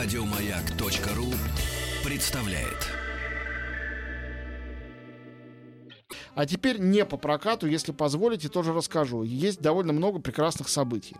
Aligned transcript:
Радиомаяк.ру 0.00 1.26
представляет. 2.04 2.86
А 6.36 6.46
теперь 6.46 6.78
не 6.78 7.04
по 7.04 7.16
прокату, 7.16 7.66
если 7.66 7.90
позволите, 7.90 8.48
тоже 8.48 8.72
расскажу. 8.72 9.24
Есть 9.24 9.60
довольно 9.60 9.92
много 9.92 10.20
прекрасных 10.20 10.68
событий. 10.68 11.16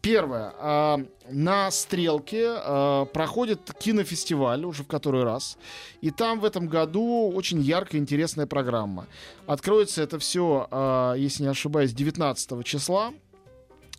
Первое. 0.00 0.54
а, 0.58 1.00
На 1.28 1.70
«Стрелке» 1.70 2.46
а, 2.48 3.04
проходит 3.04 3.70
кинофестиваль 3.78 4.64
уже 4.64 4.84
в 4.84 4.86
который 4.86 5.24
раз. 5.24 5.58
И 6.00 6.10
там 6.10 6.40
в 6.40 6.46
этом 6.46 6.66
году 6.66 7.30
очень 7.30 7.60
яркая, 7.60 8.00
интересная 8.00 8.46
программа. 8.46 9.06
Откроется 9.46 10.02
это 10.02 10.18
все, 10.18 10.66
а, 10.70 11.12
если 11.12 11.42
не 11.42 11.50
ошибаюсь, 11.50 11.92
19 11.92 12.64
числа 12.64 13.12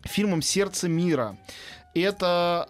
фильмом 0.02 0.42
«Сердце 0.42 0.88
мира». 0.88 1.38
Это 2.02 2.66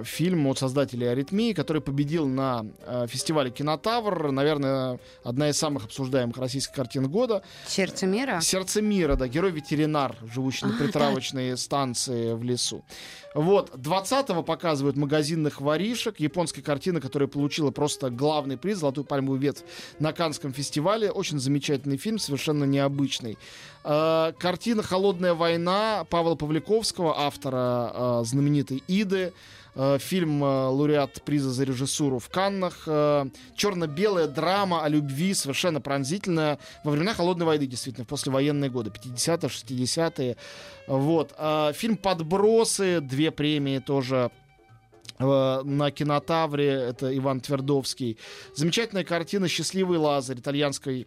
э, 0.00 0.02
фильм 0.04 0.48
от 0.48 0.58
создателей 0.58 1.10
«Аритмии», 1.10 1.52
который 1.52 1.80
победил 1.80 2.26
на 2.26 2.66
э, 2.84 3.06
фестивале 3.08 3.50
«Кинотавр». 3.50 4.32
Наверное, 4.32 4.98
одна 5.22 5.50
из 5.50 5.56
самых 5.56 5.84
обсуждаемых 5.84 6.36
российских 6.36 6.74
картин 6.74 7.08
года. 7.08 7.44
Сердце 7.68 8.06
мира? 8.06 8.40
«Сердце 8.40 8.82
мира», 8.82 9.14
да, 9.14 9.28
герой-ветеринар, 9.28 10.16
живущий 10.32 10.66
на 10.66 10.74
А, 10.74 10.78
притравочной 10.78 11.56
станции 11.56 12.32
в 12.32 12.42
лесу. 12.42 12.84
Вот, 13.34 13.70
20-го 13.74 14.42
показывают 14.42 14.96
«Магазинных 14.96 15.60
воришек», 15.60 16.18
японская 16.18 16.64
картина, 16.64 17.00
которая 17.00 17.28
получила 17.28 17.70
просто 17.70 18.10
главный 18.10 18.56
приз, 18.56 18.78
«Золотую 18.78 19.04
пальмовую 19.04 19.40
ветвь» 19.40 19.62
на 20.00 20.12
Канском 20.12 20.52
фестивале. 20.52 21.10
Очень 21.10 21.38
замечательный 21.38 21.98
фильм, 21.98 22.18
совершенно 22.18 22.64
необычный. 22.64 23.38
Э, 23.84 24.32
картина 24.38 24.82
«Холодная 24.82 25.34
война» 25.34 26.06
Павла 26.10 26.36
Павликовского, 26.36 27.20
автора 27.20 27.92
э, 27.92 28.23
знаменитой 28.24 28.82
«Иды». 28.88 29.32
Э, 29.76 29.98
фильм 29.98 30.42
э, 30.42 30.46
лауреат 30.46 31.22
приза 31.22 31.50
за 31.50 31.64
режиссуру 31.64 32.18
в 32.18 32.28
Каннах. 32.28 32.84
Э, 32.86 33.26
черно-белая 33.56 34.28
драма 34.28 34.84
о 34.84 34.88
любви, 34.88 35.34
совершенно 35.34 35.80
пронзительная. 35.80 36.58
Во 36.84 36.92
времена 36.92 37.14
Холодной 37.14 37.46
войны, 37.46 37.66
действительно, 37.66 38.04
в 38.04 38.08
послевоенные 38.08 38.70
годы, 38.70 38.90
50-е, 38.90 39.48
60-е. 39.48 40.36
Вот. 40.86 41.34
Фильм 41.76 41.96
«Подбросы», 41.96 43.00
две 43.00 43.30
премии 43.30 43.78
тоже 43.78 44.30
на 45.18 45.90
кинотавре, 45.92 46.68
это 46.68 47.16
Иван 47.16 47.40
Твердовский. 47.40 48.18
Замечательная 48.54 49.04
картина 49.04 49.48
«Счастливый 49.48 49.98
Лазарь» 49.98 50.40
итальянской 50.40 51.06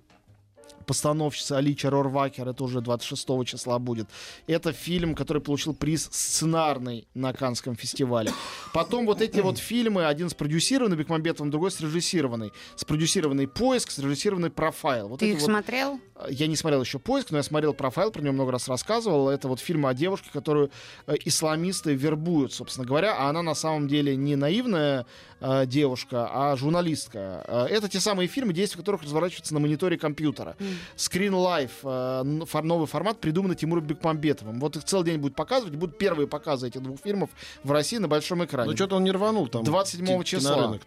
постановщицы 0.86 1.54
Алича 1.54 1.90
Рорвакер, 1.90 2.48
это 2.48 2.64
уже 2.64 2.82
26 2.82 3.46
числа 3.46 3.78
будет. 3.78 4.08
Это 4.48 4.72
фильм, 4.72 5.16
который 5.16 5.42
получил 5.42 5.74
приз 5.74 6.08
сценарный 6.12 7.08
на 7.14 7.34
Канском 7.34 7.76
фестивале. 7.76 8.32
Потом 8.74 9.06
вот 9.06 9.22
эти 9.22 9.40
вот 9.42 9.58
фильмы, 9.58 10.06
один 10.06 10.30
спродюсированный 10.30 10.96
Бекмамбетовым, 10.96 11.52
другой 11.52 11.72
срежиссированный. 11.72 12.54
Спродюсированный 12.76 13.48
«Поиск», 13.48 13.92
срежиссированный 13.92 14.50
«Профайл». 14.50 15.10
Вот 15.10 15.20
Ты 15.20 15.32
их 15.32 15.40
вот- 15.40 15.46
смотрел? 15.46 16.00
я 16.30 16.48
не 16.48 16.56
смотрел 16.56 16.82
еще 16.82 17.00
поиск, 17.00 17.32
но 17.32 17.38
я 17.38 17.44
смотрел 17.44 17.74
профайл, 17.74 18.12
про 18.12 18.22
него 18.22 18.34
много 18.34 18.52
раз 18.52 18.68
рассказывал. 18.68 19.30
Это 19.30 19.48
вот 19.48 19.60
фильм 19.60 19.86
о 19.86 19.94
девушке, 19.94 20.30
которую 20.32 20.72
э, 21.06 21.16
исламисты 21.26 21.94
вербуют, 21.94 22.54
собственно 22.54 22.88
говоря, 22.88 23.16
а 23.18 23.30
она 23.30 23.42
на 23.42 23.54
самом 23.56 23.88
деле 23.88 24.16
не 24.16 24.36
наивная 24.36 25.06
э, 25.40 25.66
девушка, 25.66 26.30
а 26.32 26.56
журналистка. 26.56 27.44
Э, 27.48 27.66
это 27.70 27.88
те 27.90 28.00
самые 28.00 28.28
фильмы, 28.28 28.54
действия 28.54 28.80
которых 28.80 29.04
разворачиваются 29.04 29.54
на 29.54 29.60
мониторе 29.60 29.98
компьютера. 29.98 30.56
Screen 30.96 31.32
Life, 31.32 31.72
э, 31.84 32.62
новый 32.62 32.88
формат, 32.88 33.20
придуманный 33.20 33.56
Тимуром 33.56 33.86
Бекмамбетовым. 33.86 34.60
Вот 34.60 34.76
их 34.76 34.84
целый 34.84 35.06
день 35.06 35.18
будут 35.18 35.36
показывать, 35.36 35.76
будут 35.76 35.98
первые 35.98 36.28
показы 36.28 36.68
этих 36.68 36.82
двух 36.82 37.00
фильмов 37.02 37.30
в 37.64 37.72
России 37.72 37.98
на 37.98 38.08
большом 38.08 38.44
экране. 38.46 38.70
Ну, 38.72 38.76
что-то 38.76 38.96
он 38.96 39.04
не 39.04 39.12
рванул 39.12 39.48
там. 39.48 39.64
27 39.64 40.06
ки- 40.24 40.30
числа. 40.30 40.78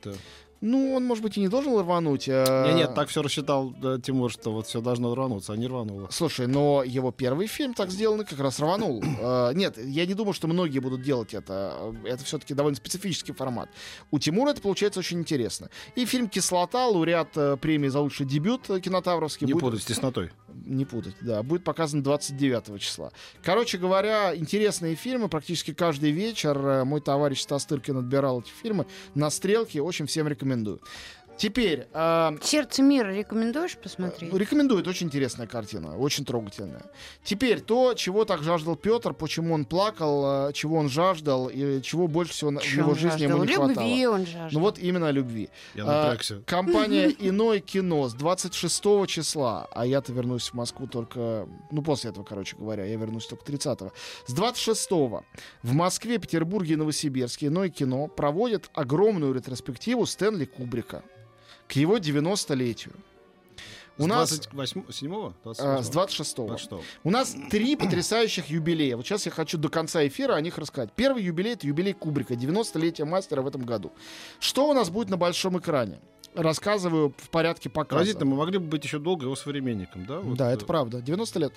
Ну, 0.61 0.95
он, 0.95 1.05
может 1.05 1.23
быть, 1.25 1.37
и 1.39 1.41
не 1.41 1.49
должен 1.49 1.79
рвануть. 1.79 2.29
Не, 2.29 2.75
нет, 2.75 2.95
так 2.95 3.09
все 3.09 3.23
рассчитал 3.23 3.71
да, 3.71 3.99
Тимур, 3.99 4.31
что 4.31 4.53
вот 4.53 4.67
все 4.67 4.81
должно 4.81 5.15
рвануться, 5.15 5.53
а 5.55 5.57
не 5.57 5.67
рвануло. 5.67 6.09
Слушай, 6.11 6.47
но 6.47 6.83
его 6.85 7.13
первый 7.13 7.47
фильм 7.47 7.73
так 7.73 7.91
сделанный 7.91 8.25
как 8.27 8.39
раз 8.41 8.61
рванул. 8.61 9.03
Э, 9.03 9.53
Нет, 9.55 9.79
я 9.79 10.05
не 10.05 10.15
думаю, 10.15 10.35
что 10.35 10.49
многие 10.49 10.81
будут 10.81 11.03
делать 11.03 11.33
это. 11.35 11.95
Это 12.05 12.25
все-таки 12.25 12.53
довольно 12.55 12.77
специфический 12.77 13.33
формат. 13.33 13.71
У 14.11 14.19
Тимура 14.19 14.51
это 14.51 14.61
получается 14.61 15.01
очень 15.01 15.21
интересно. 15.21 15.71
И 15.95 16.05
фильм 16.05 16.29
«Кислота», 16.29 16.87
лауреат 16.89 17.37
э, 17.37 17.57
премии 17.57 17.89
за 17.89 18.01
лучший 18.01 18.27
дебют 18.27 18.69
э, 18.69 18.81
кинотавровский. 18.81 19.47
Не 19.47 19.55
будет- 19.55 19.63
путать 19.63 19.83
с 19.83 19.87
теснотой. 19.87 20.31
Не 20.65 20.85
путать, 20.85 21.15
да. 21.21 21.43
Будет 21.43 21.65
показан 21.65 22.03
29 22.03 22.81
числа. 22.81 23.13
Короче 23.43 23.79
говоря, 23.79 24.35
интересные 24.37 24.95
фильмы 24.95 25.29
практически 25.29 25.73
каждый 25.73 26.11
вечер. 26.11 26.57
Э, 26.59 26.85
Мой 26.85 27.01
товарищ 27.01 27.41
Стас 27.41 27.65
Тыркин 27.67 27.99
отбирал 27.99 28.41
эти 28.41 28.51
фильмы 28.51 28.87
на 29.15 29.31
стрелке. 29.31 29.81
Очень 29.81 30.07
всем 30.07 30.29
рекомендую. 30.29 30.81
Теперь, 31.41 31.89
э, 31.95 32.37
Сердце 32.43 32.83
мира 32.83 33.09
рекомендуешь 33.15 33.79
посмотреть? 33.79 34.31
Рекомендует, 34.35 34.87
очень 34.87 35.07
интересная 35.07 35.47
картина, 35.47 35.97
очень 35.97 36.27
трогательная. 36.27 36.83
Теперь 37.25 37.61
то, 37.61 37.95
чего 37.95 38.27
так 38.27 38.43
жаждал 38.43 38.77
Петр, 38.77 39.15
почему 39.15 39.55
он 39.55 39.65
плакал, 39.65 40.49
э, 40.51 40.53
чего 40.53 40.77
он 40.77 40.91
жаждал 40.91 41.49
и 41.49 41.81
чего 41.81 42.09
больше 42.09 42.35
всего 42.35 42.51
на- 42.51 42.61
в 42.61 42.65
его 42.67 42.93
жизни 42.95 43.23
ему 43.23 43.39
жаждал? 43.47 43.69
не 43.69 43.75
Любви 43.75 44.03
хватало. 44.03 44.15
он 44.15 44.27
жаждал. 44.27 44.49
Ну 44.53 44.61
вот 44.61 44.79
именно 44.79 45.11
любви. 45.11 45.49
Я 45.75 45.85
А. 45.87 46.17
Компания 46.45 47.09
«Иное 47.19 47.61
кино» 47.61 48.07
с 48.11 48.13
26 48.13 49.07
числа, 49.07 49.67
а 49.73 49.87
я-то 49.87 50.13
вернусь 50.13 50.51
в 50.51 50.55
Москву 50.55 50.87
только, 50.89 51.49
ну, 51.71 51.81
после 51.81 52.11
этого, 52.11 52.23
короче 52.23 52.55
говоря, 52.57 52.85
я 52.85 52.97
вернусь 52.97 53.27
только 53.27 53.47
30 53.47 53.93
С 54.27 54.35
26 54.35 55.23
в 55.63 55.73
Москве, 55.73 56.19
Петербурге 56.19 56.75
и 56.75 56.77
Новосибирске 56.77 57.47
«Иное 57.47 57.71
кино» 57.71 58.09
проводит 58.09 58.69
огромную 58.75 59.33
ретроспективу 59.33 60.05
Стэнли 60.05 60.45
Кубрика 60.45 61.03
к 61.71 61.77
его 61.77 61.99
90-летию. 61.99 62.95
У 63.97 64.05
С 64.05 64.07
нас 64.07 64.41
27-го? 64.53 65.35
а, 65.45 65.83
с 65.83 65.89
26 65.89 66.37
26 66.37 66.73
у 67.05 67.11
нас 67.11 67.37
три 67.51 67.77
потрясающих 67.77 68.47
юбилея. 68.47 68.97
Вот 68.97 69.07
сейчас 69.07 69.27
я 69.27 69.33
хочу 69.33 69.57
до 69.57 69.69
конца 69.69 70.05
эфира 70.07 70.35
о 70.35 70.41
них 70.41 70.59
рассказать. 70.59 70.91
Первый 70.97 71.23
юбилей 71.23 71.53
это 71.53 71.67
юбилей 71.67 71.93
Кубрика, 71.93 72.35
90-летие 72.35 73.05
мастера 73.05 73.43
в 73.43 73.47
этом 73.47 73.63
году. 73.63 73.93
Что 74.41 74.69
у 74.69 74.73
нас 74.73 74.91
будет 74.91 75.11
на 75.11 75.17
большом 75.17 75.59
экране? 75.59 76.01
Рассказываю 76.35 77.15
в 77.17 77.31
порядке 77.31 77.69
показа. 77.69 77.99
Поразительно, 77.99 78.25
мы 78.27 78.37
могли 78.37 78.59
бы 78.59 78.67
быть 78.67 78.83
еще 78.85 78.99
долго 78.99 79.27
его 79.27 79.37
современником, 79.37 80.07
да? 80.07 80.21
Вот, 80.21 80.39
да, 80.39 80.51
э, 80.51 80.55
это 80.55 80.65
правда. 80.65 81.03
90 81.03 81.39
лет. 81.39 81.53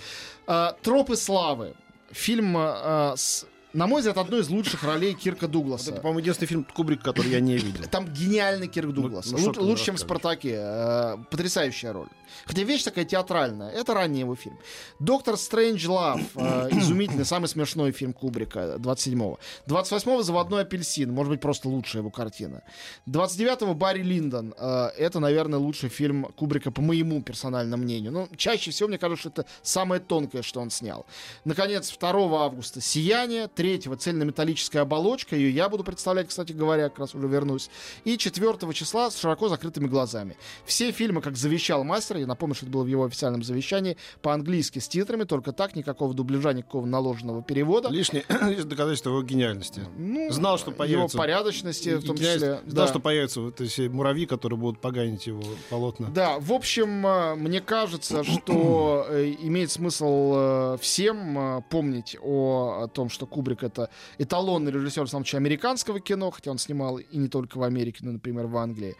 А, 0.45 0.75
Тропы 0.83 1.15
славы. 1.15 1.75
Фильм 2.11 2.55
а, 2.57 3.13
с, 3.15 3.47
на 3.73 3.87
мой 3.87 4.01
взгляд, 4.01 4.17
одной 4.17 4.41
из 4.41 4.49
лучших 4.49 4.83
ролей 4.83 5.13
Кирка 5.13 5.43
вот 5.43 5.51
Дугласа. 5.51 5.91
это, 5.91 6.01
по-моему, 6.01 6.19
единственный 6.19 6.47
фильм 6.47 6.63
Кубрика, 6.63 7.03
который 7.03 7.31
я 7.31 7.39
не 7.39 7.57
видел. 7.57 7.83
Там 7.89 8.07
гениальный 8.07 8.67
Кирк 8.67 8.91
Дуглас. 8.93 9.31
ну, 9.31 9.37
что 9.39 9.61
Лу- 9.61 9.63
лучше, 9.65 9.85
чем 9.85 9.95
в? 9.95 9.99
«Спартаке». 9.99 10.55
Э, 10.59 11.17
потрясающая 11.31 11.91
роль. 11.93 12.07
Хотя 12.45 12.63
вещь 12.63 12.83
такая 12.83 13.05
театральная. 13.05 13.69
Это 13.69 13.93
ранний 13.93 14.19
его 14.21 14.35
фильм. 14.35 14.57
«Доктор 14.99 15.37
Стрэндж 15.37 15.87
Лав». 15.87 16.21
э, 16.35 16.69
изумительный, 16.71 17.25
самый 17.25 17.47
смешной 17.47 17.91
фильм 17.91 18.13
Кубрика 18.13 18.75
27-го. 18.77 19.39
28-го 19.67 20.21
«Заводной 20.21 20.61
апельсин». 20.61 21.11
Может 21.11 21.31
быть, 21.31 21.41
просто 21.41 21.69
лучшая 21.69 22.01
его 22.01 22.11
картина. 22.11 22.61
29-го 23.07 23.73
«Барри 23.73 24.03
Линдон». 24.03 24.53
э, 24.57 24.89
это, 24.97 25.19
наверное, 25.19 25.59
лучший 25.59 25.89
фильм 25.89 26.25
Кубрика, 26.35 26.69
по 26.71 26.81
моему 26.81 27.21
персональному 27.21 27.83
мнению. 27.83 28.11
Но 28.11 28.27
чаще 28.35 28.71
всего, 28.71 28.89
мне 28.89 28.97
кажется, 28.97 29.21
что 29.21 29.29
это 29.41 29.45
самое 29.61 29.99
тонкое, 30.01 30.41
что 30.43 30.59
он 30.61 30.69
снял. 30.69 31.05
Наконец, 31.45 31.91
2 31.97 32.09
августа 32.43 32.81
«Сияние». 32.81 33.47
3 33.47 33.62
цельнометаллическая 33.97 34.81
оболочка. 34.81 35.35
Ее 35.35 35.51
я 35.51 35.69
буду 35.69 35.83
представлять, 35.83 36.27
кстати 36.27 36.51
говоря, 36.51 36.89
как 36.89 36.99
раз 36.99 37.15
уже 37.15 37.27
вернусь. 37.27 37.69
И 38.03 38.17
4 38.17 38.73
числа 38.73 39.09
с 39.09 39.19
широко 39.19 39.49
закрытыми 39.49 39.87
глазами. 39.87 40.35
Все 40.65 40.91
фильмы, 40.91 41.21
как 41.21 41.37
завещал 41.37 41.83
мастер, 41.83 42.17
я 42.17 42.27
напомню, 42.27 42.55
что 42.55 42.65
это 42.65 42.73
было 42.73 42.83
в 42.83 42.87
его 42.87 43.05
официальном 43.05 43.43
завещании, 43.43 43.97
по-английски 44.21 44.79
с 44.79 44.87
титрами, 44.87 45.23
только 45.23 45.51
так, 45.51 45.75
никакого 45.75 46.13
дубляжа, 46.13 46.53
никакого 46.53 46.85
наложенного 46.85 47.41
перевода. 47.43 47.89
Лишнее 47.89 48.23
доказательство 48.63 49.09
его 49.09 49.23
гениальности. 49.23 49.81
Ну, 49.97 50.31
Знал, 50.31 50.57
что 50.57 50.71
его 50.71 50.77
появится. 50.77 51.17
порядочности, 51.17 51.95
в 51.95 52.05
том 52.05 52.17
числе. 52.17 52.39
Знал, 52.39 52.61
да. 52.65 52.87
что 52.87 52.99
появятся 52.99 53.41
вот 53.41 53.61
эти 53.61 53.87
муравьи, 53.87 54.25
которые 54.25 54.59
будут 54.59 54.79
поганить 54.79 55.27
его 55.27 55.41
полотна. 55.69 56.09
Да, 56.09 56.39
в 56.39 56.51
общем, 56.51 57.05
э, 57.05 57.35
мне 57.35 57.61
кажется, 57.61 58.23
что 58.23 59.05
э, 59.09 59.35
имеет 59.41 59.71
смысл 59.71 60.33
э, 60.35 60.77
всем 60.81 61.63
помнить 61.69 62.17
о, 62.21 62.83
о 62.83 62.87
том, 62.87 63.09
что 63.09 63.25
Кубрик 63.25 63.52
это 63.61 63.89
эталонный 64.17 64.71
режиссер, 64.71 65.03
в 65.03 65.09
самом 65.09 65.25
случае, 65.25 65.37
американского 65.37 65.99
кино, 65.99 66.31
хотя 66.31 66.49
он 66.49 66.57
снимал 66.57 66.97
и 66.97 67.17
не 67.17 67.27
только 67.27 67.57
в 67.57 67.63
Америке, 67.63 67.99
но, 68.01 68.13
например, 68.13 68.47
в 68.47 68.57
Англии. 68.57 68.95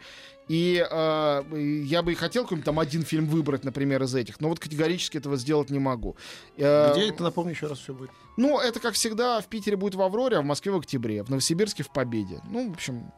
И 0.48 0.86
э, 0.88 1.42
я 1.86 2.02
бы 2.02 2.12
и 2.12 2.14
хотел 2.14 2.42
какой-нибудь 2.42 2.66
там 2.66 2.78
один 2.78 3.02
фильм 3.02 3.26
выбрать, 3.26 3.64
например, 3.64 4.02
из 4.02 4.14
этих, 4.14 4.40
но 4.40 4.48
вот 4.48 4.60
категорически 4.60 5.16
этого 5.16 5.36
сделать 5.36 5.70
не 5.70 5.78
могу. 5.78 6.16
Э, 6.58 6.92
Где 6.92 7.08
это, 7.08 7.22
напомню, 7.22 7.52
еще 7.52 7.66
раз 7.66 7.78
все 7.78 7.94
будет? 7.94 8.10
Ну, 8.36 8.60
это, 8.60 8.78
как 8.78 8.94
всегда, 8.94 9.40
в 9.40 9.46
Питере 9.46 9.76
будет 9.76 9.94
в 9.94 10.02
Авроре, 10.02 10.36
а 10.36 10.42
в 10.42 10.44
Москве 10.44 10.72
в 10.72 10.76
октябре, 10.76 11.22
в 11.22 11.30
Новосибирске 11.30 11.82
в 11.82 11.90
Победе. 11.90 12.40
Ну, 12.50 12.68
в 12.68 12.72
общем, 12.74 13.10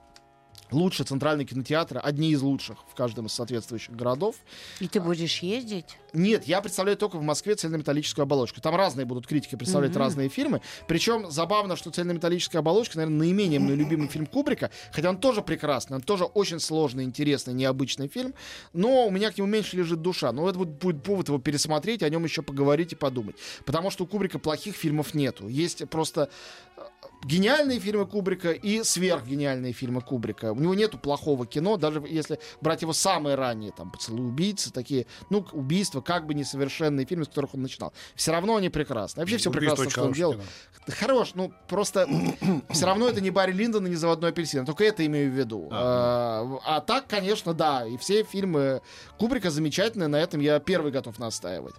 лучшие 0.71 1.07
центральные 1.07 1.47
кинотеатры, 1.47 2.01
одни 2.01 2.31
из 2.33 2.43
лучших 2.43 2.79
в 2.91 2.95
каждом 2.95 3.27
из 3.27 3.33
соответствующих 3.33 3.95
городов. 3.95 4.37
И 4.81 4.89
ты 4.89 5.01
будешь 5.01 5.39
ездить? 5.41 5.97
Нет, 6.13 6.45
я 6.45 6.61
представляю 6.61 6.97
только 6.97 7.17
в 7.19 7.23
Москве 7.23 7.55
цельнометаллическую 7.55 8.23
оболочку. 8.25 8.61
Там 8.61 8.75
разные 8.75 9.05
будут 9.05 9.27
критики 9.27 9.55
представлять 9.55 9.91
Мгм. 9.91 10.01
разные 10.01 10.29
фильмы. 10.29 10.63
Причем 10.89 11.31
забавно, 11.31 11.77
что 11.77 11.91
цельнометаллическая 11.91 12.61
оболочка, 12.61 12.97
наверное, 12.97 13.19
наименее 13.19 13.61
мой 13.61 13.75
любимый 13.75 14.09
фильм 14.09 14.27
Кубрика, 14.27 14.71
хотя 14.93 15.11
он 15.11 15.19
тоже 15.19 15.43
прекрасный, 15.43 15.97
он 15.97 16.03
тоже 16.03 16.25
очень 16.25 16.59
сложный, 16.61 17.05
интересный, 17.05 17.55
необычный 17.55 18.09
фильм, 18.09 18.35
но 18.73 19.07
у 19.07 19.11
меня 19.11 19.31
к 19.31 19.37
нему 19.39 19.49
меньше 19.49 19.77
лежит 19.77 20.01
душа. 20.03 20.33
Но 20.33 20.49
это 20.49 20.59
будет, 20.59 20.79
будет 20.79 21.03
повод 21.03 21.29
его 21.29 21.39
пересмотреть, 21.39 22.03
о 22.03 22.09
нем 22.09 22.25
еще 22.25 22.43
поговорить 22.43 22.93
и 22.93 22.97
подумать. 22.97 23.37
Потому 23.65 23.91
что 23.91 24.05
у 24.05 24.07
Кубрика 24.07 24.39
плохих 24.39 24.75
фильмов 24.75 25.15
нету. 25.15 25.49
Есть 25.49 25.89
просто 25.91 26.31
э, 26.77 26.81
гениальные 27.25 27.79
фильмы 27.81 28.07
Кубрика 28.07 28.53
и 28.53 28.83
сверхгениальные 28.83 29.73
фильмы 29.73 30.01
Кубрика. 30.01 30.55
У 30.57 30.61
него 30.61 30.75
нету 30.75 30.99
плохого 30.99 31.47
кино, 31.47 31.77
даже 31.77 32.03
если 32.09 32.39
брать 32.61 32.83
его 32.83 32.93
самые 32.93 33.37
ранние, 33.37 33.73
там, 33.73 33.91
«Поцелуй 33.91 34.27
убийцы», 34.27 34.73
такие, 34.73 35.07
ну, 35.31 35.47
убийства, 35.53 36.01
как 36.01 36.27
бы 36.27 36.35
несовершенные 36.35 37.07
фильмы, 37.07 37.25
с 37.25 37.29
которых 37.29 37.55
он 37.55 37.63
начинал. 37.63 37.93
Все 38.15 38.33
равно 38.33 38.57
они 38.57 38.69
прекрасны. 38.69 39.21
Вообще 39.21 39.37
все 39.37 39.51
Убийство 39.51 39.75
прекрасно, 39.75 39.91
что 39.91 40.05
он 40.05 40.13
делал. 40.13 40.35
кино. 40.35 40.45
Хорош, 40.89 41.33
ну, 41.35 41.53
просто 41.69 42.09
все 42.71 42.87
равно 42.87 43.09
это 43.09 43.21
не 43.21 43.31
Барри 43.31 43.53
Линдон 43.53 43.87
и 43.87 43.91
не 43.91 43.97
«Заводной 43.97 44.31
апельсин». 44.31 44.65
Только 44.65 44.85
это 44.85 45.05
имею 45.05 45.31
в 45.31 45.35
виду. 45.35 45.69
А, 45.71 46.59
а 46.65 46.81
так, 46.81 47.07
конечно, 47.07 47.55
да. 47.55 47.87
И 47.87 47.97
все 47.97 48.23
фильмы 48.23 48.81
Кубрика 49.19 49.51
замечательные. 49.51 50.09
На 50.09 50.17
этом 50.17 50.41
я 50.41 50.59
первый 50.61 50.93
готов 50.93 51.19
настаивать. 51.19 51.75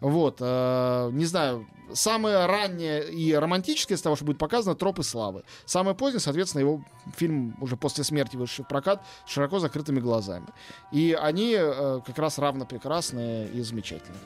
Вот, 0.00 0.38
э, 0.40 1.10
не 1.12 1.26
знаю, 1.26 1.66
самое 1.92 2.46
раннее 2.46 3.10
и 3.10 3.34
романтическое 3.34 3.98
из 3.98 4.02
того, 4.02 4.16
что 4.16 4.24
будет 4.24 4.38
показано, 4.38 4.74
«Тропы 4.74 5.02
славы». 5.02 5.44
Самое 5.66 5.94
позднее, 5.94 6.20
соответственно, 6.20 6.60
его 6.60 6.82
фильм 7.16 7.54
уже 7.60 7.76
после 7.76 8.02
смерти 8.02 8.19
вышедший 8.36 8.64
в 8.64 8.68
прокат 8.68 9.02
с 9.26 9.30
широко 9.30 9.58
закрытыми 9.58 10.00
глазами. 10.00 10.46
И 10.90 11.16
они 11.18 11.54
э, 11.56 12.00
как 12.04 12.18
раз 12.18 12.38
равно 12.38 12.64
прекрасные 12.66 13.48
и 13.48 13.62
замечательные. 13.62 14.20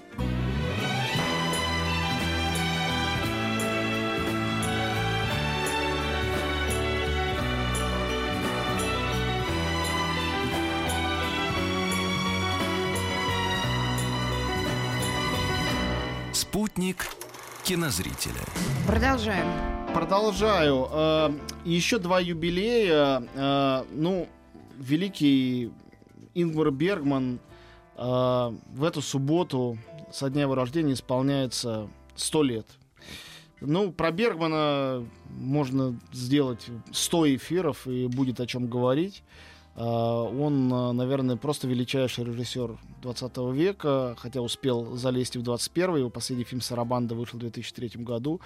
Спутник 16.32 17.06
кинозрителя. 17.64 18.44
Продолжаем. 18.87 19.74
Продолжаю. 19.94 20.88
Э, 20.91 21.31
Еще 21.64 22.00
два 22.00 22.19
юбилея. 22.19 23.23
Э, 23.37 23.85
Ну, 23.93 24.26
великий 24.76 25.70
Ингмар 26.35 26.73
Бергман 26.73 27.38
э, 27.96 28.00
в 28.02 28.82
эту 28.85 29.00
субботу 29.00 29.79
со 30.12 30.29
дня 30.31 30.43
его 30.43 30.56
рождения 30.56 30.94
исполняется 30.94 31.87
100 32.17 32.43
лет. 32.43 32.67
Ну, 33.61 33.93
про 33.93 34.11
Бергмана 34.11 35.06
можно 35.31 35.97
сделать 36.12 36.67
100 36.93 37.37
эфиров, 37.37 37.87
и 37.87 38.08
будет 38.08 38.40
о 38.40 38.47
чем 38.47 38.67
говорить. 38.67 39.23
Он, 39.76 40.69
наверное, 40.97 41.37
просто 41.37 41.67
величайший 41.67 42.25
режиссер 42.25 42.79
20 43.02 43.37
века, 43.52 44.14
хотя 44.19 44.40
успел 44.40 44.97
залезть 44.97 45.35
и 45.35 45.38
в 45.38 45.43
21 45.43 45.97
Его 45.97 46.11
последний 46.11 46.44
фильм 46.44 46.61
«Сарабанда» 46.61 47.14
вышел 47.17 47.38
в 47.38 47.40
2003 47.40 48.02
году. 48.05 48.40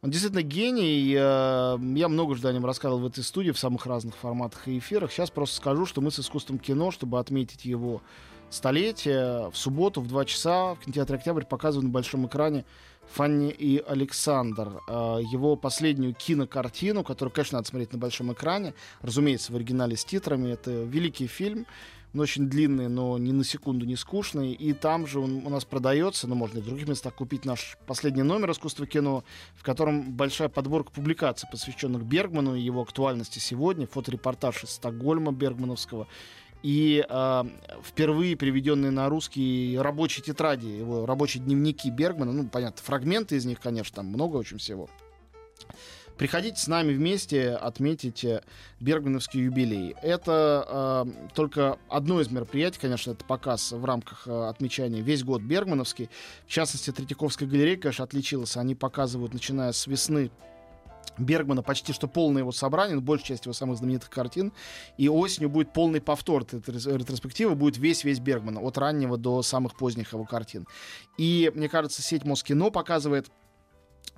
Он 0.00 0.10
действительно 0.10 0.42
гений. 0.42 1.12
э, 1.12 1.78
Я 1.96 2.08
много 2.08 2.36
же 2.36 2.46
о 2.46 2.52
нем 2.52 2.64
рассказывал 2.64 3.00
в 3.02 3.06
этой 3.06 3.24
студии 3.24 3.50
в 3.50 3.58
самых 3.58 3.84
разных 3.86 4.16
форматах 4.16 4.68
и 4.68 4.78
эфирах. 4.78 5.10
Сейчас 5.10 5.30
просто 5.30 5.56
скажу, 5.56 5.86
что 5.86 6.00
мы 6.00 6.12
с 6.12 6.20
искусством 6.20 6.58
кино, 6.60 6.92
чтобы 6.92 7.18
отметить 7.18 7.64
его 7.64 8.00
столетие, 8.48 9.50
в 9.50 9.56
субботу 9.56 10.00
в 10.00 10.06
2 10.06 10.24
часа 10.24 10.74
в 10.74 10.78
кинотеатре 10.80 11.16
«Октябрь» 11.16 11.44
показывают 11.44 11.86
на 11.86 11.92
большом 11.92 12.26
экране 12.26 12.64
Фанни 13.12 13.50
и 13.50 13.82
Александр. 13.86 14.80
э, 14.88 14.92
Его 15.32 15.56
последнюю 15.56 16.14
кинокартину, 16.14 17.02
которую, 17.02 17.32
конечно, 17.34 17.58
надо 17.58 17.68
смотреть 17.68 17.92
на 17.92 17.98
большом 17.98 18.32
экране. 18.32 18.74
Разумеется, 19.02 19.52
в 19.52 19.56
оригинале 19.56 19.96
с 19.96 20.04
титрами. 20.04 20.52
Это 20.52 20.70
великий 20.70 21.26
фильм. 21.26 21.66
Он 22.14 22.20
очень 22.20 22.48
длинный, 22.48 22.88
но 22.88 23.18
ни 23.18 23.32
на 23.32 23.44
секунду 23.44 23.84
не 23.84 23.96
скучный. 23.96 24.52
И 24.52 24.72
там 24.72 25.06
же 25.06 25.20
он 25.20 25.46
у 25.46 25.50
нас 25.50 25.64
продается, 25.64 26.26
но 26.26 26.34
можно 26.34 26.58
и 26.58 26.62
в 26.62 26.64
других 26.64 26.88
местах 26.88 27.14
купить 27.14 27.44
наш 27.44 27.76
последний 27.86 28.22
номер 28.22 28.50
искусства 28.52 28.86
кино, 28.86 29.24
в 29.54 29.62
котором 29.62 30.12
большая 30.12 30.48
подборка 30.48 30.90
публикаций, 30.90 31.48
посвященных 31.50 32.04
Бергману 32.04 32.54
и 32.54 32.60
его 32.60 32.82
актуальности 32.82 33.38
сегодня. 33.38 33.86
Фоторепортаж 33.86 34.64
из 34.64 34.70
Стокгольма 34.70 35.32
Бергмановского. 35.32 36.08
И 36.62 37.04
э, 37.08 37.44
впервые 37.84 38.36
приведенные 38.36 38.90
на 38.90 39.08
русский 39.08 39.78
рабочие 39.78 40.24
тетради, 40.24 40.66
его 40.66 41.06
рабочие 41.06 41.42
дневники 41.42 41.88
Бергмана, 41.88 42.32
ну, 42.32 42.48
понятно, 42.48 42.82
фрагменты 42.82 43.36
из 43.36 43.44
них, 43.44 43.60
конечно, 43.60 43.96
там 43.96 44.06
много 44.06 44.36
очень 44.36 44.58
всего. 44.58 44.88
Приходите 46.18 46.60
с 46.60 46.66
нами 46.66 46.92
вместе 46.92 47.50
отметить 47.50 48.24
э, 48.24 48.42
Бергмановский 48.80 49.40
юбилей. 49.42 49.94
Это 50.02 51.06
э, 51.06 51.28
только 51.32 51.78
одно 51.88 52.20
из 52.20 52.28
мероприятий, 52.28 52.80
конечно, 52.80 53.12
это 53.12 53.24
показ 53.24 53.70
в 53.70 53.84
рамках 53.84 54.26
э, 54.26 54.48
отмечания 54.48 55.00
весь 55.00 55.22
год 55.22 55.42
Бергмановский. 55.42 56.10
В 56.44 56.50
частности, 56.50 56.90
Третьяковская 56.90 57.48
галерея, 57.48 57.76
конечно, 57.76 58.04
отличилась. 58.04 58.56
Они 58.56 58.74
показывают, 58.74 59.32
начиная 59.32 59.70
с 59.70 59.86
весны 59.86 60.32
Бергмана 61.18 61.62
почти 61.62 61.92
что 61.92 62.08
полное 62.08 62.42
его 62.42 62.50
собрание, 62.50 62.96
ну, 62.96 63.00
большая 63.00 63.28
часть 63.28 63.44
его 63.44 63.52
самых 63.52 63.78
знаменитых 63.78 64.10
картин. 64.10 64.52
И 64.96 65.08
осенью 65.08 65.50
будет 65.50 65.72
полный 65.72 66.00
повтор 66.00 66.42
этой 66.42 66.58
ретроспективы, 66.96 67.54
будет 67.54 67.78
весь-весь 67.78 68.18
Бергмана, 68.18 68.60
от 68.60 68.76
раннего 68.76 69.16
до 69.18 69.42
самых 69.42 69.76
поздних 69.76 70.12
его 70.12 70.24
картин. 70.24 70.66
И, 71.16 71.52
мне 71.54 71.68
кажется, 71.68 72.02
сеть 72.02 72.24
Москино 72.24 72.70
показывает 72.70 73.30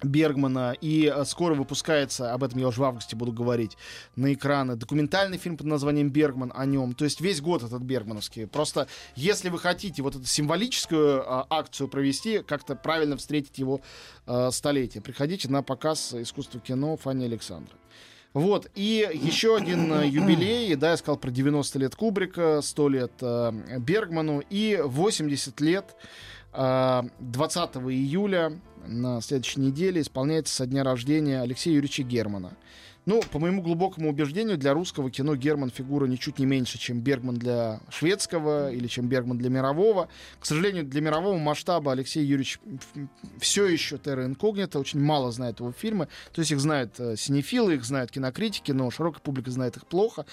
Бергмана, 0.03 0.77
и 0.81 1.13
э, 1.15 1.25
скоро 1.25 1.55
выпускается, 1.55 2.33
об 2.33 2.45
этом 2.45 2.59
я 2.61 2.69
уже 2.69 2.81
в 2.81 2.85
августе 2.85 3.17
буду 3.17 3.33
говорить, 3.33 3.77
на 4.17 4.33
экраны 4.33 4.77
документальный 4.77 5.39
фильм 5.39 5.57
под 5.57 5.67
названием 5.67 6.11
«Бергман» 6.11 6.53
о 6.55 6.65
нем. 6.67 6.95
То 6.95 7.05
есть 7.05 7.21
весь 7.21 7.41
год 7.41 7.63
этот 7.63 7.83
бергмановский. 7.83 8.47
Просто 8.47 8.89
если 9.15 9.49
вы 9.49 9.59
хотите 9.59 10.03
вот 10.03 10.17
эту 10.17 10.25
символическую 10.25 11.23
а, 11.27 11.47
акцию 11.51 11.89
провести, 11.89 12.43
как-то 12.43 12.75
правильно 12.77 13.17
встретить 13.17 13.59
его 13.59 13.81
а, 14.27 14.51
столетие, 14.51 15.03
приходите 15.03 15.49
на 15.49 15.63
показ 15.63 16.15
искусства 16.15 16.61
кино 16.61 16.97
Фанни 16.97 17.25
Александра. 17.25 17.75
Вот, 18.33 18.71
и 18.77 19.09
еще 19.13 19.57
один 19.57 20.03
юбилей, 20.03 20.77
да, 20.77 20.91
я 20.91 20.97
сказал 20.97 21.17
про 21.17 21.33
90 21.33 21.79
лет 21.81 21.97
Кубрика, 21.97 22.61
100 22.63 22.89
лет 22.89 23.13
э, 23.23 23.79
Бергману 23.79 24.41
и 24.49 24.81
80 24.81 25.61
лет 25.61 25.97
20 26.53 27.77
июля 27.77 28.59
на 28.87 29.21
следующей 29.21 29.61
неделе 29.61 30.01
исполняется 30.01 30.55
со 30.55 30.67
дня 30.67 30.83
рождения 30.83 31.41
Алексея 31.41 31.75
Юрьевича 31.75 32.03
Германа. 32.03 32.53
Ну, 33.07 33.23
по 33.33 33.39
моему 33.39 33.63
глубокому 33.63 34.11
убеждению, 34.11 34.59
для 34.59 34.75
русского 34.75 35.11
кино 35.11 35.35
Герман 35.35 35.71
фигура 35.71 36.07
ничуть 36.07 36.39
не 36.39 36.45
меньше, 36.45 36.79
чем 36.79 37.01
Бергман 37.01 37.37
для 37.37 37.81
шведского 37.89 38.71
или 38.71 38.87
чем 38.89 39.09
Бергман 39.09 39.39
для 39.39 39.49
мирового. 39.49 40.09
К 40.39 40.45
сожалению, 40.45 40.85
для 40.85 41.01
мирового 41.01 41.39
масштаба 41.39 41.93
Алексей 41.93 42.25
Юрьевич 42.25 42.61
все 43.39 43.67
еще 43.67 43.97
терра 43.97 44.27
инкогнито, 44.27 44.79
очень 44.79 45.01
мало 45.01 45.33
знает 45.33 45.61
его 45.61 45.73
фильмы. 45.73 46.09
То 46.33 46.41
есть 46.41 46.53
их 46.53 46.61
знают 46.61 47.01
э, 47.01 47.17
синефилы, 47.17 47.75
их 47.75 47.85
знают 47.85 48.11
кинокритики, 48.11 48.73
но 48.73 48.91
широкая 48.91 49.23
публика 49.23 49.51
знает 49.51 49.79
их 49.79 49.87
плохо. 49.87 50.27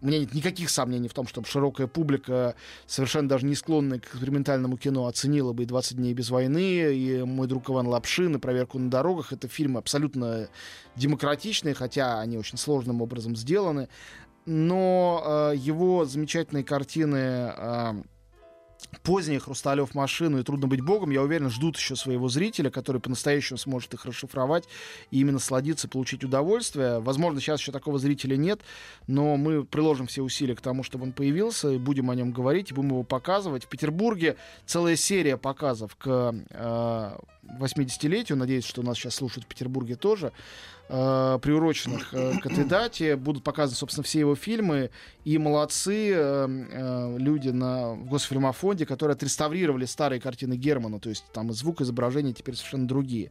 У 0.00 0.06
меня 0.06 0.20
нет 0.20 0.32
никаких 0.32 0.70
сомнений 0.70 1.08
в 1.08 1.14
том, 1.14 1.26
чтобы 1.26 1.46
широкая 1.46 1.86
публика, 1.86 2.54
совершенно 2.86 3.28
даже 3.28 3.44
не 3.44 3.54
склонная 3.54 3.98
к 3.98 4.06
экспериментальному 4.06 4.78
кино, 4.78 5.06
оценила 5.06 5.52
бы 5.52 5.64
и 5.64 5.66
«20 5.66 5.94
дней 5.94 6.14
без 6.14 6.30
войны», 6.30 6.94
и 6.94 7.22
«Мой 7.22 7.46
друг 7.46 7.68
Иван 7.68 7.86
Лапшин», 7.86 8.36
и 8.36 8.38
«Проверку 8.38 8.78
на 8.78 8.90
дорогах». 8.90 9.32
Это 9.32 9.48
фильмы 9.48 9.78
абсолютно 9.78 10.48
демократичные, 10.96 11.74
хотя 11.74 11.97
они 12.00 12.38
очень 12.38 12.58
сложным 12.58 13.02
образом 13.02 13.36
сделаны. 13.36 13.88
Но 14.46 15.50
э, 15.52 15.56
его 15.56 16.04
замечательные 16.06 16.64
картины 16.64 17.52
э, 17.54 18.02
поздние 19.02 19.40
«Хрусталев 19.40 19.94
машину» 19.94 20.38
и 20.38 20.42
«Трудно 20.42 20.66
быть 20.66 20.80
богом», 20.80 21.10
я 21.10 21.22
уверен, 21.22 21.50
ждут 21.50 21.76
еще 21.76 21.96
своего 21.96 22.28
зрителя, 22.28 22.70
который 22.70 23.00
по-настоящему 23.00 23.58
сможет 23.58 23.94
их 23.94 24.04
расшифровать 24.06 24.64
и 25.10 25.20
именно 25.20 25.38
сладиться, 25.38 25.88
получить 25.88 26.24
удовольствие. 26.24 27.00
Возможно, 27.00 27.40
сейчас 27.40 27.60
еще 27.60 27.72
такого 27.72 27.98
зрителя 27.98 28.36
нет, 28.36 28.60
но 29.06 29.36
мы 29.36 29.64
приложим 29.64 30.06
все 30.06 30.22
усилия 30.22 30.54
к 30.54 30.60
тому, 30.60 30.82
чтобы 30.82 31.04
он 31.04 31.12
появился, 31.12 31.70
и 31.70 31.78
будем 31.78 32.10
о 32.10 32.14
нем 32.14 32.32
говорить, 32.32 32.70
и 32.70 32.74
будем 32.74 32.90
его 32.90 33.02
показывать. 33.02 33.64
В 33.64 33.68
Петербурге 33.68 34.36
целая 34.66 34.96
серия 34.96 35.36
показов 35.36 35.96
к 35.96 36.34
э, 36.50 37.18
80-летию, 37.58 38.36
надеюсь, 38.38 38.64
что 38.64 38.82
нас 38.82 38.96
сейчас 38.96 39.16
слушают 39.16 39.44
в 39.44 39.48
Петербурге 39.48 39.96
тоже, 39.96 40.32
э, 40.88 41.38
приуроченных 41.42 42.12
э, 42.14 42.38
к 42.40 42.46
этой 42.46 42.64
дате. 42.64 43.16
Будут 43.16 43.44
показаны, 43.44 43.76
собственно, 43.76 44.04
все 44.04 44.20
его 44.20 44.34
фильмы. 44.34 44.90
И 45.24 45.38
молодцы 45.38 46.12
э, 46.14 46.46
э, 46.48 47.16
люди 47.18 47.50
на 47.50 47.94
в 47.94 48.06
Госфильмофонде, 48.06 48.86
которые 48.86 49.14
отреставрировали 49.14 49.84
старые 49.84 50.20
картины 50.20 50.54
Германа. 50.54 51.00
То 51.00 51.08
есть 51.08 51.24
там 51.32 51.50
и 51.50 51.52
звук, 51.52 51.80
изображения 51.80 52.32
теперь 52.32 52.54
совершенно 52.54 52.86
другие. 52.86 53.30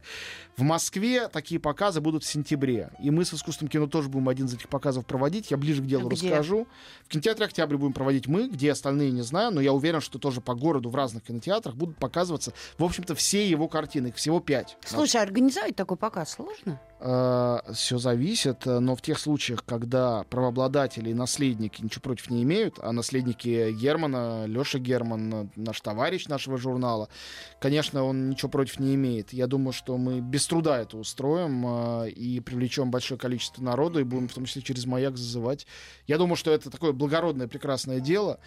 В 0.56 0.62
Москве 0.62 1.28
такие 1.28 1.60
показы 1.60 2.00
будут 2.00 2.24
в 2.24 2.26
сентябре. 2.26 2.90
И 3.00 3.10
мы 3.10 3.24
с 3.24 3.34
искусством 3.34 3.68
кино 3.68 3.86
тоже 3.86 4.08
будем 4.08 4.28
один 4.28 4.46
из 4.46 4.54
этих 4.54 4.68
показов 4.68 5.06
проводить. 5.06 5.50
Я 5.50 5.56
ближе 5.56 5.82
к 5.82 5.86
делу 5.86 6.08
Где? 6.08 6.28
расскажу. 6.28 6.66
В 7.04 7.08
кинотеатре 7.08 7.46
«Октябрь» 7.46 7.76
будем 7.76 7.92
проводить 7.92 8.26
мы, 8.26 8.48
где 8.48 8.72
остальные 8.72 9.10
не 9.10 9.22
знаю, 9.22 9.52
но 9.52 9.60
я 9.60 9.72
уверен, 9.72 10.00
что 10.00 10.18
тоже 10.18 10.40
по 10.40 10.54
городу 10.54 10.90
в 10.90 10.94
разных 10.94 11.24
кинотеатрах 11.24 11.74
будут 11.74 11.96
показываться, 11.96 12.52
в 12.76 12.84
общем-то, 12.84 13.14
все 13.14 13.48
его 13.48 13.68
картины, 13.68 14.07
их 14.08 14.16
всего 14.16 14.40
пять. 14.40 14.76
Слушай, 14.84 15.22
организовать 15.22 15.76
такой 15.76 15.96
показ 15.96 16.32
сложно? 16.32 16.80
Все 17.00 17.98
зависит, 17.98 18.66
э, 18.66 18.78
но 18.80 18.96
в 18.96 19.02
тех 19.02 19.18
случаях, 19.18 19.64
когда 19.64 20.24
правообладатели 20.24 21.10
и 21.10 21.14
наследники 21.14 21.80
ничего 21.80 22.02
против 22.02 22.30
не 22.30 22.42
имеют, 22.42 22.78
а 22.80 22.92
наследники 22.92 23.72
Германа, 23.72 24.46
Леша 24.46 24.78
Герман, 24.78 25.34
э, 25.34 25.46
наш 25.56 25.80
товарищ 25.80 26.26
нашего 26.26 26.58
журнала, 26.58 27.08
конечно, 27.60 28.02
он 28.02 28.30
ничего 28.30 28.48
против 28.48 28.80
не 28.80 28.94
имеет. 28.94 29.32
Я 29.32 29.46
думаю, 29.46 29.72
что 29.72 29.96
мы 29.96 30.20
без 30.20 30.46
труда 30.46 30.80
это 30.80 30.96
устроим 30.96 31.64
э, 31.66 32.10
и 32.10 32.40
привлечем 32.40 32.90
большое 32.90 33.18
количество 33.18 33.62
народу 33.62 34.00
и 34.00 34.04
будем 34.04 34.28
в 34.28 34.34
том 34.34 34.44
числе 34.46 34.62
через 34.62 34.84
маяк 34.86 35.16
зазывать. 35.16 35.66
Я 36.06 36.18
думаю, 36.18 36.36
что 36.36 36.52
это 36.52 36.70
такое 36.70 36.92
благородное, 36.92 37.46
прекрасное 37.48 38.00
дело. 38.00 38.40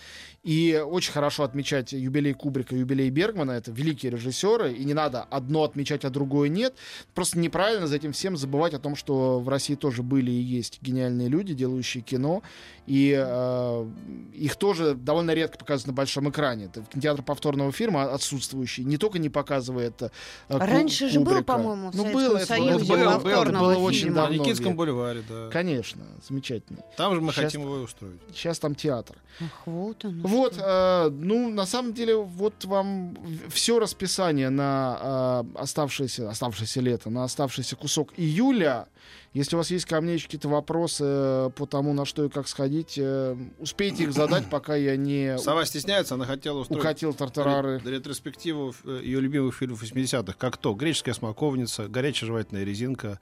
И 0.44 0.84
очень 0.86 1.14
хорошо 1.14 1.44
отмечать 1.44 1.94
юбилей 1.94 2.34
Кубрика, 2.34 2.76
юбилей 2.76 3.10
Бергмана. 3.10 3.52
Это 3.52 3.72
великие 3.72 4.12
режиссеры, 4.12 4.74
и 4.74 4.84
не 4.84 4.94
надо 4.94 5.24
одно 5.24 5.64
отмечать, 5.64 6.04
а 6.04 6.10
другое 6.10 6.50
нет. 6.50 6.76
Просто 7.14 7.40
неправильно 7.40 7.88
за 7.88 7.96
этим 7.96 8.12
всем 8.12 8.36
забывать 8.42 8.74
о 8.74 8.80
том, 8.80 8.96
что 8.96 9.40
в 9.40 9.48
России 9.48 9.76
тоже 9.76 10.04
были 10.04 10.32
и 10.32 10.42
есть 10.42 10.82
гениальные 10.82 11.30
люди, 11.30 11.54
делающие 11.54 12.04
кино, 12.04 12.42
и 12.88 13.16
э, 13.18 13.90
их 14.34 14.56
тоже 14.56 14.96
довольно 14.96 15.32
редко 15.32 15.58
показывают 15.58 15.88
на 15.88 15.94
большом 15.94 16.30
экране. 16.30 16.66
Это 16.66 16.82
кинотеатр 16.82 17.22
повторного 17.24 17.72
фильма 17.72 18.12
отсутствующий 18.14 18.84
не 18.84 18.98
только 18.98 19.20
не 19.20 19.30
показывает 19.30 20.02
э, 20.02 20.10
Ку- 20.50 20.58
Раньше 20.58 21.10
же 21.10 21.20
был, 21.20 21.28
Кубрика. 21.28 21.44
по-моему, 21.54 21.92
в 21.92 21.96
ну, 21.96 22.04
Советском 22.04 22.14
было, 22.28 22.38
это 22.38 22.46
Союзе 22.48 22.86
было, 22.86 22.98
было, 22.98 23.20
повторного 23.20 23.74
было 23.74 23.84
очень 23.84 24.00
фильма. 24.02 24.16
На 24.16 24.22
давно. 24.28 24.44
Никитском 24.44 24.76
бульваре, 24.76 25.24
да. 25.30 25.50
Конечно, 25.52 26.02
замечательно. 26.28 26.80
Там 26.98 27.14
же 27.16 27.22
мы 27.22 27.32
Сейчас- 27.32 27.46
хотим 27.46 27.62
его 27.62 27.78
и 27.78 27.82
устроить. 27.82 28.20
Сейчас 28.34 28.60
там 28.60 28.76
театр. 28.76 29.16
Ах, 29.40 29.62
вот 29.66 30.04
он. 30.04 30.22
Вот, 30.22 30.56
э, 30.58 31.10
ну, 31.12 31.50
на 31.50 31.66
самом 31.66 31.94
деле, 31.94 32.16
вот 32.18 32.66
вам 32.66 33.16
все 33.50 33.80
расписание 33.80 34.50
на 34.50 35.44
э, 35.56 35.60
оставшееся, 35.60 36.30
оставшееся 36.30 36.82
лето, 36.82 37.10
на 37.10 37.24
оставшийся 37.24 37.76
кусок 37.76 38.10
июля. 38.32 38.88
Если 39.34 39.56
у 39.56 39.60
вас 39.60 39.72
есть 39.72 39.86
ко 39.86 40.02
мне 40.02 40.16
еще 40.16 40.26
какие-то 40.26 40.50
вопросы 40.50 41.04
э, 41.06 41.50
по 41.56 41.66
тому, 41.66 41.94
на 41.94 42.04
что 42.06 42.26
и 42.26 42.30
как 42.30 42.48
сходить, 42.50 42.96
э, 42.98 43.38
успейте 43.60 44.04
их 44.04 44.12
задать, 44.14 44.46
пока 44.50 44.76
я 44.76 44.98
не 44.98 45.38
Сова 45.38 45.64
стесняется, 45.66 46.16
она 46.16 46.26
хотела 46.26 46.60
устроить 46.60 46.82
укатил 46.82 47.14
тартарары. 47.14 47.80
ре- 47.80 47.92
ретроспективу 47.92 48.74
э, 48.84 49.00
ее 49.04 49.22
любимых 49.22 49.56
фильмов 49.56 49.82
80-х. 49.84 50.34
Как 50.38 50.58
то 50.58 50.74
«Греческая 50.74 51.14
смоковница», 51.14 51.88
«Горячая 51.88 52.28
жевательная 52.28 52.64
резинка», 52.64 53.20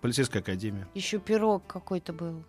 «Полицейская 0.00 0.40
академия». 0.40 0.86
Еще 0.94 1.18
пирог 1.18 1.66
какой-то 1.66 2.12
был. 2.12 2.44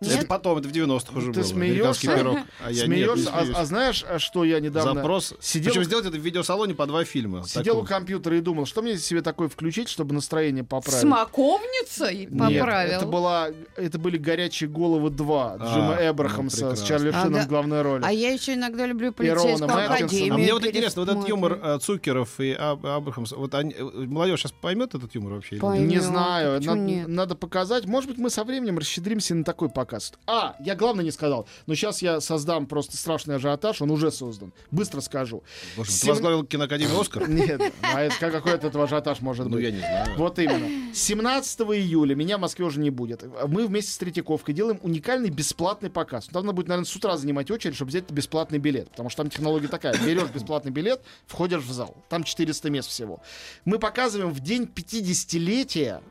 Это 0.00 0.10
Нет? 0.16 0.28
потом, 0.28 0.58
это 0.58 0.68
в 0.68 0.72
90-х 0.72 1.16
уже 1.18 1.32
Ты 1.32 1.40
было. 1.40 1.48
Смеешься? 1.48 2.14
пирог. 2.16 2.38
А 2.64 2.70
я 2.70 2.86
нет, 2.86 2.88
не 2.88 3.04
Смеешься? 3.14 3.30
А- 3.32 3.60
а, 3.60 3.64
знаешь, 3.64 4.04
а 4.08 4.18
что 4.18 4.44
я 4.44 4.60
недавно 4.60 4.94
Запрос. 4.94 5.34
сидел- 5.40 5.70
Причем 5.72 5.84
сделать 5.84 6.06
это 6.06 6.16
в 6.16 6.20
видеосалоне 6.20 6.74
по 6.74 6.86
два 6.86 7.04
фильма. 7.04 7.44
сидел 7.46 7.78
у 7.78 7.82
Такого. 7.82 7.86
компьютера 7.86 8.36
и 8.36 8.40
думал, 8.40 8.66
что 8.66 8.82
мне 8.82 8.98
себе 8.98 9.22
такое 9.22 9.48
включить, 9.48 9.88
чтобы 9.88 10.14
настроение 10.14 10.64
поправить. 10.64 11.00
Смоковницей 11.00 12.26
Нет, 12.30 12.58
поправил. 12.60 12.92
это, 12.98 13.06
была, 13.06 13.48
это 13.76 13.98
были 13.98 14.18
«Горячие 14.18 14.68
головы 14.68 15.10
2» 15.10 15.56
А, 15.60 15.72
Джима 15.74 15.96
ну, 15.98 16.10
Эбрахамса 16.10 16.56
с 16.56 16.60
прекрасно. 16.60 16.86
Чарли 16.86 17.08
А, 17.14 17.22
Шином 17.22 17.32
да. 17.34 17.42
в 17.42 17.48
главной 17.48 17.82
роли. 17.82 18.02
А 18.04 18.12
я 18.12 18.30
еще 18.32 18.54
иногда 18.54 18.86
люблю 18.86 19.12
полицейскую 19.12 19.70
академию. 19.70 20.34
А 20.34 20.38
мне 20.38 20.52
вот 20.52 20.64
интересно, 20.66 21.02
вот 21.04 21.08
этот 21.10 21.28
юмор 21.28 21.58
э, 21.62 21.78
Цукеров 21.80 22.38
и 22.40 22.52
Аб- 22.52 22.84
Абрахамс, 22.84 23.32
вот 23.32 23.54
они, 23.54 23.74
э, 23.76 23.82
молодежь 23.82 24.40
сейчас 24.40 24.52
поймет 24.52 24.94
этот 24.94 25.14
юмор 25.14 25.34
вообще? 25.34 25.54
нет? 25.56 25.62
Поймет. 25.62 25.88
Не 25.88 25.98
знаю, 26.00 26.60
надо, 26.60 26.78
нет? 26.80 27.08
надо 27.08 27.34
показать. 27.34 27.86
Может 27.86 28.10
быть, 28.10 28.18
мы 28.18 28.30
со 28.30 28.44
временем 28.44 28.78
расщедримся 28.78 29.34
на 29.34 29.44
такой 29.44 29.68
показ. 29.70 29.85
А, 30.26 30.56
я 30.60 30.74
главное 30.74 31.04
не 31.04 31.10
сказал, 31.10 31.46
но 31.66 31.74
сейчас 31.74 32.02
я 32.02 32.20
создам 32.20 32.66
просто 32.66 32.96
страшный 32.96 33.36
ажиотаж, 33.36 33.80
он 33.82 33.90
уже 33.90 34.10
создан. 34.10 34.52
Быстро 34.70 35.00
скажу. 35.00 35.42
Боже, 35.76 35.90
ты 35.90 35.96
Сем- 35.96 36.10
возглавил 36.10 36.44
киноакадемию 36.44 37.00
Оскар? 37.00 37.28
Нет, 37.28 37.60
а 37.82 38.02
это, 38.02 38.14
как- 38.18 38.32
какой 38.32 38.54
от 38.54 38.64
этого 38.64 38.84
ажиотаж 38.84 39.20
может 39.20 39.46
Ну, 39.46 39.52
быть? 39.52 39.64
я 39.64 39.70
не 39.70 39.78
знаю. 39.78 40.16
Вот 40.16 40.38
именно. 40.38 40.94
17 40.94 41.60
июля 41.60 42.14
меня 42.14 42.38
в 42.38 42.40
Москве 42.40 42.64
уже 42.64 42.80
не 42.80 42.90
будет. 42.90 43.24
Мы 43.48 43.66
вместе 43.66 43.92
с 43.92 43.98
Третьяковкой 43.98 44.54
делаем 44.54 44.78
уникальный 44.82 45.30
бесплатный 45.30 45.90
показ. 45.90 46.26
Там 46.26 46.44
надо 46.44 46.54
будет, 46.56 46.68
наверное, 46.68 46.86
с 46.86 46.94
утра 46.96 47.16
занимать 47.16 47.50
очередь, 47.50 47.74
чтобы 47.76 47.90
взять 47.90 48.10
бесплатный 48.10 48.58
билет. 48.58 48.90
Потому 48.90 49.08
что 49.10 49.22
там 49.22 49.30
технология 49.30 49.68
такая. 49.68 49.96
Берешь 50.04 50.30
бесплатный 50.30 50.72
билет, 50.72 51.00
входишь 51.26 51.62
в 51.62 51.72
зал. 51.72 51.96
Там 52.08 52.24
400 52.24 52.70
мест 52.70 52.88
всего. 52.88 53.20
Мы 53.64 53.78
показываем 53.78 54.32
в 54.32 54.40
день 54.40 54.64
50-летия 54.64 56.02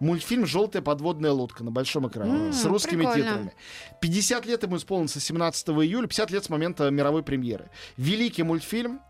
мультфильм 0.00 0.46
«Желтая 0.46 0.82
подводная 0.82 1.30
лодка» 1.32 1.62
на 1.62 1.70
большом 1.70 2.08
экране 2.08 2.46
М, 2.48 2.52
с 2.52 2.64
русскими 2.64 3.02
прикольно. 3.02 3.22
титрами. 3.24 3.52
50 4.00 4.46
лет 4.46 4.62
ему 4.62 4.76
исполнится 4.76 5.20
17 5.20 5.68
июля, 5.84 6.06
50 6.08 6.30
лет 6.30 6.44
с 6.44 6.48
момента 6.48 6.90
мировой 6.90 7.22
премьеры. 7.22 7.70
Великий 7.96 8.42
мультфильм. 8.42 9.00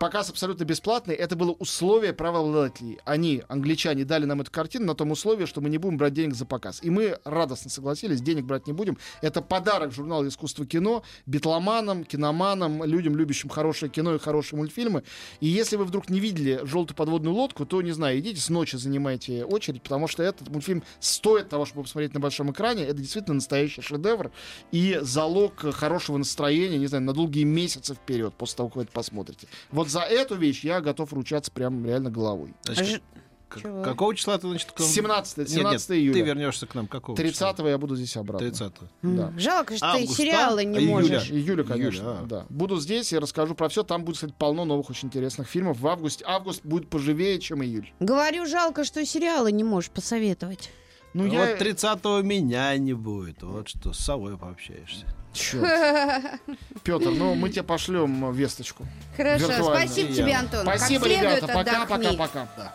Показ 0.00 0.30
абсолютно 0.30 0.64
бесплатный. 0.64 1.14
Это 1.14 1.36
было 1.36 1.50
условие 1.50 2.14
правообладателей. 2.14 2.98
Они, 3.04 3.42
англичане, 3.48 4.06
дали 4.06 4.24
нам 4.24 4.40
эту 4.40 4.50
картину 4.50 4.86
на 4.86 4.94
том 4.94 5.10
условии, 5.10 5.44
что 5.44 5.60
мы 5.60 5.68
не 5.68 5.76
будем 5.76 5.98
брать 5.98 6.14
денег 6.14 6.34
за 6.34 6.46
показ. 6.46 6.78
И 6.82 6.88
мы 6.88 7.18
радостно 7.24 7.70
согласились, 7.70 8.22
денег 8.22 8.46
брать 8.46 8.66
не 8.66 8.72
будем. 8.72 8.96
Это 9.20 9.42
подарок 9.42 9.92
журнала 9.92 10.26
«Искусство 10.26 10.64
кино» 10.64 11.02
битломанам, 11.26 12.04
киноманам, 12.04 12.82
людям, 12.82 13.14
любящим 13.14 13.50
хорошее 13.50 13.92
кино 13.92 14.14
и 14.14 14.18
хорошие 14.18 14.56
мультфильмы. 14.56 15.02
И 15.40 15.48
если 15.48 15.76
вы 15.76 15.84
вдруг 15.84 16.08
не 16.08 16.18
видели 16.18 16.60
«Желтую 16.62 16.96
подводную 16.96 17.34
лодку», 17.34 17.66
то, 17.66 17.82
не 17.82 17.92
знаю, 17.92 18.20
идите 18.20 18.40
с 18.40 18.48
ночи 18.48 18.76
занимайте 18.76 19.44
очередь, 19.44 19.82
потому 19.82 20.08
что 20.08 20.22
этот 20.22 20.48
мультфильм 20.48 20.82
стоит 20.98 21.50
того, 21.50 21.66
чтобы 21.66 21.82
посмотреть 21.82 22.14
на 22.14 22.20
большом 22.20 22.50
экране. 22.52 22.84
Это 22.84 22.96
действительно 22.96 23.34
настоящий 23.34 23.82
шедевр 23.82 24.32
и 24.72 24.98
залог 25.02 25.60
хорошего 25.74 26.16
настроения, 26.16 26.78
не 26.78 26.86
знаю, 26.86 27.04
на 27.04 27.12
долгие 27.12 27.44
месяцы 27.44 27.92
вперед 27.92 28.32
после 28.32 28.56
того, 28.56 28.70
как 28.70 28.76
вы 28.76 28.82
это 28.84 28.92
посмотрите. 28.92 29.46
Вот 29.70 29.89
за 29.90 30.00
эту 30.00 30.36
вещь 30.36 30.64
я 30.64 30.80
готов 30.80 31.12
ручаться 31.12 31.50
прям 31.50 31.84
реально 31.84 32.10
головой. 32.10 32.54
Значит, 32.64 32.86
Ж- 32.86 33.00
к- 33.48 33.60
Чего? 33.60 33.82
Какого 33.82 34.14
числа 34.14 34.38
ты, 34.38 34.48
значит, 34.48 34.70
к 34.70 34.78
нам- 34.78 34.88
17, 34.88 35.38
Нет, 35.38 35.48
17 35.50 35.90
нет, 35.90 35.98
июля. 35.98 36.14
Ты 36.14 36.20
вернешься 36.20 36.66
к 36.68 36.74
нам 36.76 36.86
какого 36.86 37.16
30 37.16 37.68
я 37.68 37.78
буду 37.78 37.96
здесь 37.96 38.16
обратно. 38.16 38.46
30 38.48 38.72
М, 39.02 39.16
да. 39.16 39.32
Жалко, 39.36 39.76
что 39.76 39.86
Августа, 39.86 40.06
ты 40.16 40.22
сериалы 40.22 40.64
не 40.64 40.78
а 40.78 40.80
июля? 40.80 40.92
можешь. 40.94 41.30
Июля, 41.32 41.64
конечно, 41.64 42.02
Июля, 42.02 42.18
а. 42.22 42.26
да. 42.26 42.46
Буду 42.48 42.78
здесь 42.80 43.12
и 43.12 43.18
расскажу 43.18 43.54
про 43.56 43.68
все. 43.68 43.82
Там 43.82 44.04
будет, 44.04 44.16
кстати, 44.16 44.34
полно 44.38 44.64
новых 44.64 44.88
очень 44.90 45.08
интересных 45.08 45.48
фильмов. 45.48 45.80
В 45.80 45.86
августе. 45.88 46.24
Август 46.28 46.64
будет 46.64 46.88
поживее, 46.88 47.40
чем 47.40 47.62
июль. 47.64 47.90
Говорю, 47.98 48.46
жалко, 48.46 48.84
что 48.84 49.04
сериалы 49.04 49.50
не 49.50 49.64
можешь 49.64 49.90
посоветовать. 49.90 50.70
Ну, 51.12 51.24
Ну, 51.26 51.32
я... 51.32 51.40
Вот 51.40 51.60
30-го 51.60 52.22
меня 52.22 52.76
не 52.78 52.92
будет. 52.92 53.42
Вот 53.42 53.68
что, 53.68 53.92
с 53.92 53.98
совой 53.98 54.38
пообщаешься. 54.38 55.06
Чёрт. 55.32 55.64
Петр, 56.82 57.10
ну 57.10 57.34
мы 57.34 57.50
тебе 57.50 57.62
пошлем 57.62 58.32
весточку. 58.32 58.86
Хорошо, 59.16 59.46
Виртуально. 59.46 59.86
спасибо 59.86 60.12
тебе. 60.12 60.34
Антон. 60.34 60.62
Спасибо, 60.62 61.06
ребята. 61.06 61.46
Пока, 61.46 61.80
пока, 61.86 61.94
отдохни. 61.94 62.16
пока. 62.16 62.48
Да. 62.56 62.72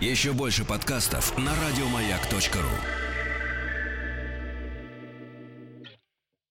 Еще 0.00 0.32
больше 0.32 0.64
подкастов 0.64 1.36
на 1.38 1.52
радиомаяк.ру. 1.54 3.07